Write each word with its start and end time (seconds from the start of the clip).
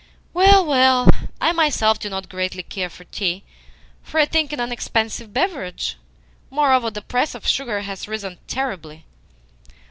Well, 0.33 0.65
well! 0.65 1.11
I 1.39 1.51
myself 1.51 1.99
do 1.99 2.09
not 2.09 2.27
greatly 2.27 2.63
care 2.63 2.89
for 2.89 3.03
tea, 3.03 3.43
for 4.01 4.19
I 4.19 4.25
think 4.25 4.51
it 4.51 4.59
an 4.59 4.71
expensive 4.71 5.31
beverage. 5.31 5.95
Moreover, 6.49 6.89
the 6.89 7.03
price 7.03 7.35
of 7.35 7.45
sugar 7.45 7.81
has 7.81 8.07
risen 8.07 8.39
terribly." 8.47 9.05